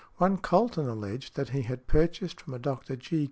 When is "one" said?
0.17-0.39